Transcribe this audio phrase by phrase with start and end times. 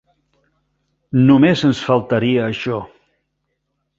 [1.27, 2.79] Només ens faltaria això.